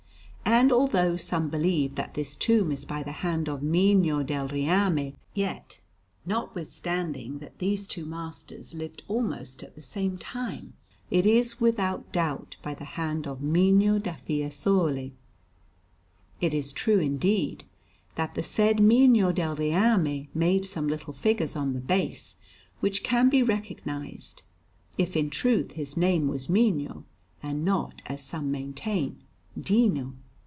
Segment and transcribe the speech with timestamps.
[0.43, 5.15] And although some believe that this tomb is by the hand of Mino del Reame,
[5.33, 5.79] yet,
[6.25, 10.73] notwithstanding that these two masters lived almost at the same time,
[11.09, 15.13] it is without doubt by the hand of Mino da Fiesole.
[16.41, 17.63] It is true, indeed,
[18.15, 22.35] that the said Mino del Reame made some little figures on the base,
[22.81, 24.41] which can be recognized;
[24.97, 27.05] if in truth his name was Mino,
[27.41, 29.23] and not, as some maintain,
[29.59, 30.13] Dino.